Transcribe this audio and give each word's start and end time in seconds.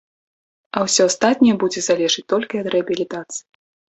А 0.77 0.85
ўсё 0.85 1.03
астатняе 1.09 1.53
будзе 1.63 1.79
залежыць 1.89 2.25
толькі 2.35 2.61
ад 2.61 2.67
рэабілітацыі. 2.77 3.45